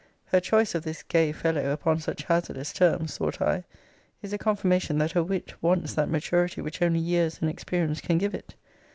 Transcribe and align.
Her 0.29 0.39
choice 0.39 0.73
of 0.73 0.81
this 0.83 1.03
gay 1.03 1.31
fellow, 1.31 1.69
upon 1.69 1.99
such 1.99 2.23
hazardous 2.23 2.73
terms, 2.73 3.19
(thought 3.19 3.39
I,) 3.39 3.65
is 4.23 4.33
a 4.33 4.39
confirmation 4.39 4.97
that 4.97 5.11
her 5.11 5.21
wit 5.21 5.53
wants 5.61 5.93
that 5.93 6.09
maturity 6.09 6.59
which 6.59 6.81
only 6.81 6.97
years 6.97 7.37
and 7.39 7.51
experience 7.51 8.01
can 8.01 8.17
give 8.17 8.33
it. 8.33 8.55